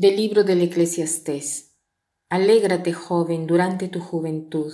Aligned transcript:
Del 0.00 0.16
libro 0.16 0.44
del 0.44 0.62
Eclesiastés. 0.62 1.74
Alégrate, 2.30 2.94
joven, 2.94 3.46
durante 3.46 3.86
tu 3.86 4.00
juventud. 4.00 4.72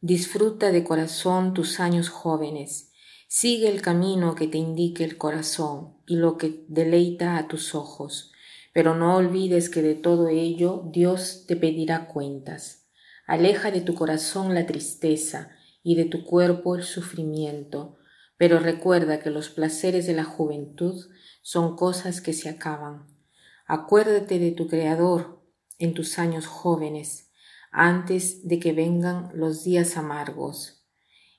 Disfruta 0.00 0.72
de 0.72 0.82
corazón 0.82 1.54
tus 1.54 1.78
años 1.78 2.08
jóvenes. 2.08 2.90
Sigue 3.28 3.68
el 3.68 3.80
camino 3.80 4.34
que 4.34 4.48
te 4.48 4.58
indique 4.58 5.04
el 5.04 5.18
corazón 5.18 5.98
y 6.04 6.16
lo 6.16 6.36
que 6.36 6.64
deleita 6.66 7.38
a 7.38 7.46
tus 7.46 7.76
ojos. 7.76 8.32
Pero 8.74 8.96
no 8.96 9.14
olvides 9.14 9.70
que 9.70 9.82
de 9.82 9.94
todo 9.94 10.26
ello 10.26 10.82
Dios 10.92 11.44
te 11.46 11.54
pedirá 11.54 12.08
cuentas. 12.08 12.88
Aleja 13.28 13.70
de 13.70 13.82
tu 13.82 13.94
corazón 13.94 14.52
la 14.52 14.66
tristeza 14.66 15.50
y 15.84 15.94
de 15.94 16.06
tu 16.06 16.24
cuerpo 16.24 16.74
el 16.74 16.82
sufrimiento. 16.82 17.98
Pero 18.36 18.58
recuerda 18.58 19.20
que 19.20 19.30
los 19.30 19.48
placeres 19.48 20.08
de 20.08 20.14
la 20.14 20.24
juventud 20.24 21.06
son 21.40 21.76
cosas 21.76 22.20
que 22.20 22.32
se 22.32 22.48
acaban 22.48 23.14
Acuérdate 23.68 24.38
de 24.38 24.52
tu 24.52 24.68
Creador 24.68 25.42
en 25.78 25.92
tus 25.92 26.20
años 26.20 26.46
jóvenes, 26.46 27.30
antes 27.72 28.46
de 28.46 28.60
que 28.60 28.72
vengan 28.72 29.30
los 29.34 29.64
días 29.64 29.96
amargos. 29.96 30.86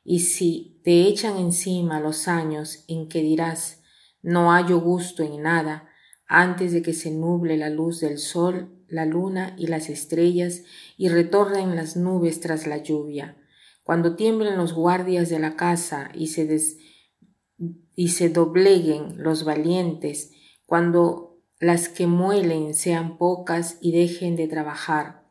Y 0.04 0.20
si 0.20 0.82
te 0.84 1.04
echan 1.08 1.38
encima 1.38 2.02
los 2.02 2.28
años 2.28 2.84
en 2.90 3.08
que 3.08 3.22
dirás, 3.22 3.82
no 4.22 4.52
hallo 4.52 4.82
gusto 4.82 5.24
en 5.24 5.42
nada, 5.42 5.90
antes 6.28 6.74
de 6.74 6.82
que 6.82 6.94
se 6.94 7.12
nuble 7.12 7.56
la 7.56 7.70
luz 7.70 8.02
del 8.02 8.18
sol, 8.18 8.78
la 8.90 9.06
luna 9.06 9.56
y 9.58 9.68
las 9.68 9.90
estrellas, 9.90 10.64
y 10.98 11.08
retornen 11.08 11.78
las 11.78 11.96
nubes 11.96 12.42
tras 12.42 12.68
la 12.68 12.78
lluvia, 12.78 13.38
cuando 13.84 14.18
tiemblen 14.18 14.58
los 14.58 14.74
guardias 14.74 15.30
de 15.30 15.40
la 15.40 15.56
casa 15.56 16.12
y 16.14 16.28
se, 16.28 16.60
y 17.96 18.10
se 18.10 18.30
dobleguen 18.30 19.24
los 19.24 19.46
valientes, 19.46 20.32
cuando 20.66 21.27
las 21.60 21.90
que 21.90 22.06
muelen 22.06 22.76
sean 22.76 23.18
pocas 23.18 23.78
y 23.82 23.92
dejen 23.92 24.36
de 24.36 24.48
trabajar, 24.48 25.24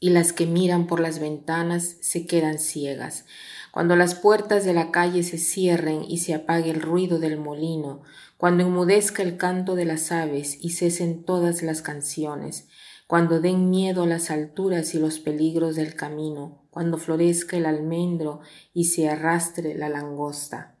y 0.00 0.10
las 0.10 0.32
que 0.32 0.46
miran 0.46 0.86
por 0.86 1.00
las 1.00 1.18
ventanas 1.18 1.96
se 2.00 2.26
quedan 2.26 2.58
ciegas. 2.58 3.26
Cuando 3.70 3.96
las 3.96 4.14
puertas 4.14 4.64
de 4.64 4.72
la 4.72 4.90
calle 4.90 5.22
se 5.22 5.36
cierren 5.36 6.04
y 6.04 6.18
se 6.18 6.32
apague 6.32 6.70
el 6.70 6.80
ruido 6.80 7.18
del 7.18 7.38
molino, 7.38 8.02
cuando 8.38 8.64
enmudezca 8.64 9.22
el 9.22 9.36
canto 9.36 9.74
de 9.74 9.84
las 9.84 10.10
aves 10.10 10.56
y 10.60 10.70
cesen 10.70 11.24
todas 11.24 11.62
las 11.62 11.82
canciones, 11.82 12.68
cuando 13.06 13.40
den 13.40 13.68
miedo 13.68 14.06
las 14.06 14.30
alturas 14.30 14.94
y 14.94 14.98
los 14.98 15.18
peligros 15.18 15.76
del 15.76 15.94
camino, 15.94 16.66
cuando 16.70 16.96
florezca 16.96 17.58
el 17.58 17.66
almendro 17.66 18.40
y 18.72 18.84
se 18.84 19.10
arrastre 19.10 19.74
la 19.74 19.90
langosta. 19.90 20.78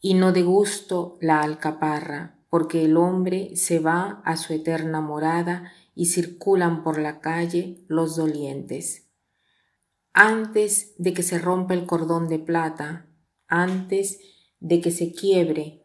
Y 0.00 0.14
no 0.14 0.32
de 0.32 0.42
gusto 0.42 1.18
la 1.20 1.40
alcaparra, 1.40 2.38
porque 2.54 2.84
el 2.84 2.96
hombre 2.96 3.56
se 3.56 3.80
va 3.80 4.22
a 4.24 4.36
su 4.36 4.52
eterna 4.52 5.00
morada 5.00 5.72
y 5.96 6.06
circulan 6.06 6.84
por 6.84 7.00
la 7.00 7.18
calle 7.18 7.84
los 7.88 8.14
dolientes. 8.14 9.10
Antes 10.12 10.94
de 10.96 11.14
que 11.14 11.24
se 11.24 11.40
rompa 11.40 11.74
el 11.74 11.84
cordón 11.84 12.28
de 12.28 12.38
plata, 12.38 13.08
antes 13.48 14.20
de 14.60 14.80
que 14.80 14.92
se 14.92 15.10
quiebre 15.10 15.82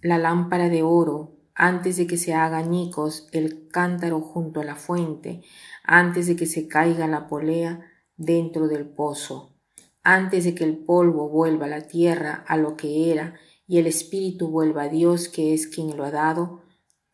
la 0.00 0.16
lámpara 0.16 0.70
de 0.70 0.82
oro, 0.82 1.36
antes 1.54 1.98
de 1.98 2.06
que 2.06 2.16
se 2.16 2.32
haga 2.32 2.56
añicos 2.56 3.28
el 3.32 3.68
cántaro 3.68 4.22
junto 4.22 4.62
a 4.62 4.64
la 4.64 4.76
fuente, 4.76 5.42
antes 5.84 6.26
de 6.26 6.36
que 6.36 6.46
se 6.46 6.68
caiga 6.68 7.06
la 7.06 7.28
polea 7.28 7.86
dentro 8.16 8.66
del 8.66 8.88
pozo, 8.88 9.60
antes 10.02 10.44
de 10.44 10.54
que 10.54 10.64
el 10.64 10.78
polvo 10.78 11.28
vuelva 11.28 11.66
a 11.66 11.68
la 11.68 11.82
tierra 11.82 12.46
a 12.48 12.56
lo 12.56 12.78
que 12.78 13.12
era 13.12 13.34
y 13.70 13.78
el 13.78 13.86
espíritu 13.86 14.48
vuelva 14.48 14.82
a 14.82 14.88
Dios 14.88 15.28
que 15.28 15.54
es 15.54 15.68
quien 15.68 15.96
lo 15.96 16.04
ha 16.04 16.10
dado, 16.10 16.60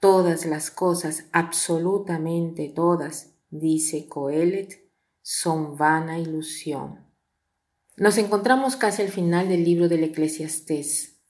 todas 0.01 0.47
las 0.47 0.71
cosas, 0.71 1.27
absolutamente 1.31 2.71
todas, 2.71 3.35
dice 3.51 4.09
Coelet, 4.09 4.91
son 5.21 5.77
vana 5.77 6.19
ilusión. 6.19 7.05
Nos 7.99 8.17
encontramos 8.17 8.75
casi 8.77 9.03
al 9.03 9.11
final 9.11 9.51
del 9.51 9.65
libro 9.65 9.91
del 9.91 10.05
Eclesiastés. 10.05 11.21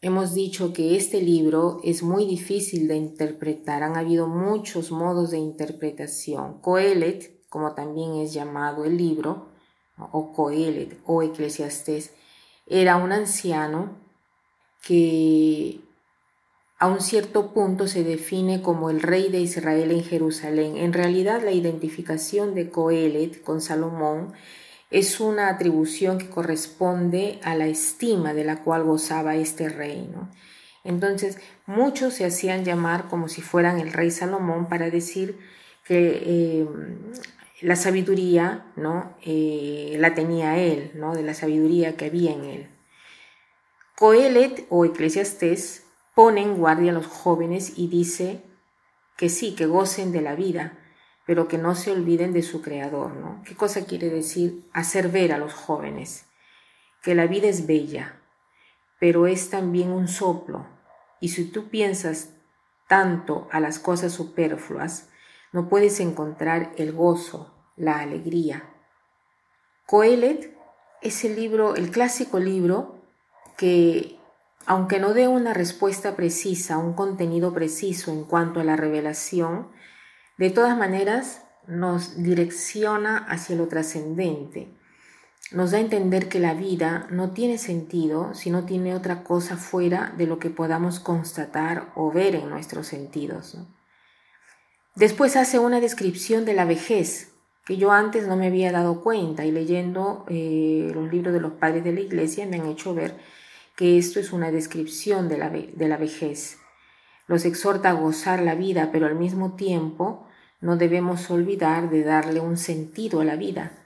Hemos 0.00 0.32
dicho 0.32 0.72
que 0.72 0.96
este 0.96 1.20
libro 1.20 1.80
es 1.84 2.02
muy 2.02 2.24
difícil 2.24 2.88
de 2.88 2.96
interpretar, 2.96 3.82
han 3.82 3.98
habido 3.98 4.28
muchos 4.28 4.90
modos 4.90 5.30
de 5.30 5.36
interpretación. 5.36 6.62
Coelet, 6.62 7.46
como 7.50 7.74
también 7.74 8.14
es 8.14 8.32
llamado 8.32 8.86
el 8.86 8.96
libro, 8.96 9.50
o 9.98 10.32
Coelet 10.32 10.98
o 11.04 11.22
Eclesiastés, 11.22 12.14
era 12.66 12.96
un 12.96 13.12
anciano 13.12 14.08
que 14.82 15.80
a 16.78 16.86
un 16.86 17.02
cierto 17.02 17.52
punto 17.52 17.86
se 17.86 18.04
define 18.04 18.62
como 18.62 18.88
el 18.88 19.02
rey 19.02 19.30
de 19.30 19.40
Israel 19.40 19.90
en 19.90 20.02
Jerusalén. 20.02 20.78
En 20.78 20.94
realidad 20.94 21.42
la 21.44 21.52
identificación 21.52 22.54
de 22.54 22.70
Coelet 22.70 23.42
con 23.42 23.60
Salomón 23.60 24.32
es 24.90 25.20
una 25.20 25.48
atribución 25.48 26.16
que 26.16 26.30
corresponde 26.30 27.38
a 27.42 27.54
la 27.54 27.66
estima 27.66 28.32
de 28.32 28.44
la 28.44 28.62
cual 28.62 28.84
gozaba 28.84 29.36
este 29.36 29.68
rey. 29.68 30.10
Entonces 30.82 31.38
muchos 31.66 32.14
se 32.14 32.24
hacían 32.24 32.64
llamar 32.64 33.08
como 33.08 33.28
si 33.28 33.42
fueran 33.42 33.78
el 33.78 33.92
rey 33.92 34.10
Salomón 34.10 34.66
para 34.66 34.88
decir 34.88 35.38
que 35.84 36.22
eh, 36.24 36.66
la 37.60 37.76
sabiduría 37.76 38.64
¿no? 38.76 39.16
Eh, 39.22 39.96
la 39.98 40.14
tenía 40.14 40.58
él, 40.58 40.92
¿no? 40.94 41.14
de 41.14 41.22
la 41.22 41.34
sabiduría 41.34 41.96
que 41.96 42.06
había 42.06 42.32
en 42.32 42.44
él. 42.44 42.68
Coelet 44.00 44.64
o 44.70 44.86
Eclesiastés 44.86 45.84
pone 46.14 46.40
en 46.40 46.56
guardia 46.56 46.90
a 46.90 46.94
los 46.94 47.06
jóvenes 47.06 47.74
y 47.76 47.88
dice 47.88 48.42
que 49.18 49.28
sí, 49.28 49.54
que 49.54 49.66
gocen 49.66 50.10
de 50.10 50.22
la 50.22 50.34
vida, 50.34 50.78
pero 51.26 51.48
que 51.48 51.58
no 51.58 51.74
se 51.74 51.90
olviden 51.90 52.32
de 52.32 52.40
su 52.40 52.62
creador, 52.62 53.14
¿no? 53.16 53.42
¿Qué 53.44 53.54
cosa 53.54 53.84
quiere 53.84 54.08
decir 54.08 54.66
hacer 54.72 55.10
ver 55.10 55.34
a 55.34 55.36
los 55.36 55.52
jóvenes? 55.52 56.24
Que 57.02 57.14
la 57.14 57.26
vida 57.26 57.48
es 57.48 57.66
bella, 57.66 58.22
pero 58.98 59.26
es 59.26 59.50
también 59.50 59.90
un 59.90 60.08
soplo, 60.08 60.66
y 61.20 61.28
si 61.28 61.44
tú 61.44 61.68
piensas 61.68 62.30
tanto 62.88 63.48
a 63.52 63.60
las 63.60 63.78
cosas 63.78 64.14
superfluas, 64.14 65.10
no 65.52 65.68
puedes 65.68 66.00
encontrar 66.00 66.72
el 66.78 66.92
gozo, 66.92 67.54
la 67.76 67.98
alegría. 67.98 68.64
Coelet 69.84 70.56
es 71.02 71.22
el 71.26 71.36
libro, 71.36 71.74
el 71.74 71.90
clásico 71.90 72.38
libro 72.38 72.99
que, 73.60 74.18
aunque 74.64 74.98
no 75.00 75.12
dé 75.12 75.28
una 75.28 75.52
respuesta 75.52 76.16
precisa, 76.16 76.78
un 76.78 76.94
contenido 76.94 77.52
preciso 77.52 78.10
en 78.10 78.24
cuanto 78.24 78.60
a 78.60 78.64
la 78.64 78.74
revelación, 78.74 79.68
de 80.38 80.48
todas 80.48 80.78
maneras 80.78 81.44
nos 81.66 82.22
direcciona 82.22 83.18
hacia 83.18 83.56
lo 83.56 83.68
trascendente. 83.68 84.74
Nos 85.52 85.72
da 85.72 85.76
a 85.76 85.82
entender 85.82 86.30
que 86.30 86.40
la 86.40 86.54
vida 86.54 87.06
no 87.10 87.32
tiene 87.32 87.58
sentido 87.58 88.32
si 88.32 88.50
no 88.50 88.64
tiene 88.64 88.94
otra 88.94 89.24
cosa 89.24 89.58
fuera 89.58 90.14
de 90.16 90.26
lo 90.26 90.38
que 90.38 90.48
podamos 90.48 90.98
constatar 90.98 91.92
o 91.94 92.10
ver 92.10 92.34
en 92.36 92.48
nuestros 92.48 92.86
sentidos. 92.86 93.58
Después 94.94 95.36
hace 95.36 95.58
una 95.58 95.80
descripción 95.80 96.46
de 96.46 96.54
la 96.54 96.64
vejez, 96.64 97.34
que 97.66 97.76
yo 97.76 97.92
antes 97.92 98.26
no 98.26 98.36
me 98.36 98.46
había 98.46 98.72
dado 98.72 99.02
cuenta 99.02 99.44
y 99.44 99.52
leyendo 99.52 100.24
eh, 100.28 100.90
los 100.94 101.12
libros 101.12 101.34
de 101.34 101.40
los 101.40 101.52
padres 101.52 101.84
de 101.84 101.92
la 101.92 102.00
iglesia 102.00 102.46
me 102.46 102.56
han 102.56 102.66
hecho 102.66 102.94
ver 102.94 103.18
que 103.80 103.96
esto 103.96 104.20
es 104.20 104.30
una 104.34 104.50
descripción 104.50 105.30
de 105.30 105.38
la, 105.38 105.48
de 105.48 105.88
la 105.88 105.96
vejez. 105.96 106.58
Los 107.26 107.46
exhorta 107.46 107.88
a 107.88 107.94
gozar 107.94 108.42
la 108.42 108.54
vida, 108.54 108.90
pero 108.92 109.06
al 109.06 109.14
mismo 109.14 109.54
tiempo 109.54 110.26
no 110.60 110.76
debemos 110.76 111.30
olvidar 111.30 111.88
de 111.88 112.04
darle 112.04 112.40
un 112.40 112.58
sentido 112.58 113.22
a 113.22 113.24
la 113.24 113.36
vida, 113.36 113.82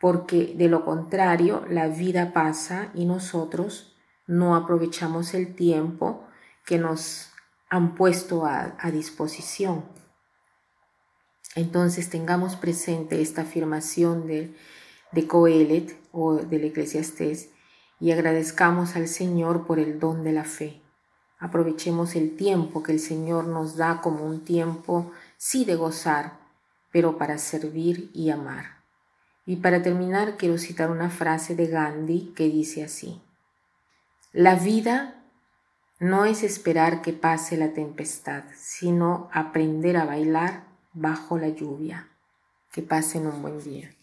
porque 0.00 0.52
de 0.56 0.66
lo 0.66 0.84
contrario 0.84 1.64
la 1.70 1.86
vida 1.86 2.32
pasa 2.32 2.90
y 2.92 3.04
nosotros 3.04 3.94
no 4.26 4.56
aprovechamos 4.56 5.32
el 5.32 5.54
tiempo 5.54 6.26
que 6.64 6.78
nos 6.78 7.30
han 7.70 7.94
puesto 7.94 8.46
a, 8.46 8.76
disposición. 8.90 9.84
Entonces 11.54 12.10
tengamos 12.10 12.56
presente 12.56 13.22
esta 13.22 13.42
afirmación 13.42 14.26
de, 14.26 14.56
de 15.12 15.26
Coelet 15.28 15.96
o 16.10 16.34
del 16.34 16.64
Eclesiastés 16.64 17.50
y 17.98 18.12
agradezcamos 18.12 18.96
al 18.96 19.08
Señor 19.08 19.66
por 19.66 19.78
el 19.78 19.98
don 19.98 20.24
de 20.24 20.32
la 20.32 20.44
fe. 20.44 20.80
Aprovechemos 21.38 22.14
el 22.16 22.36
tiempo 22.36 22.82
que 22.82 22.92
el 22.92 23.00
Señor 23.00 23.46
nos 23.46 23.76
da 23.76 24.00
como 24.00 24.24
un 24.24 24.44
tiempo, 24.44 25.12
sí 25.36 25.64
de 25.64 25.76
gozar, 25.76 26.38
pero 26.90 27.18
para 27.18 27.38
servir 27.38 28.10
y 28.14 28.30
amar. 28.30 28.76
Y 29.44 29.56
para 29.56 29.82
terminar 29.82 30.36
quiero 30.36 30.58
citar 30.58 30.90
una 30.90 31.10
frase 31.10 31.54
de 31.54 31.66
Gandhi 31.66 32.32
que 32.34 32.48
dice 32.48 32.84
así, 32.84 33.20
La 34.32 34.56
vida 34.56 35.22
no 35.98 36.24
es 36.26 36.42
esperar 36.42 37.00
que 37.00 37.12
pase 37.12 37.56
la 37.56 37.72
tempestad, 37.72 38.44
sino 38.54 39.30
aprender 39.32 39.96
a 39.96 40.04
bailar 40.04 40.64
bajo 40.92 41.38
la 41.38 41.48
lluvia. 41.48 42.08
Que 42.72 42.82
pasen 42.82 43.26
un 43.26 43.40
buen 43.40 43.62
día. 43.62 43.95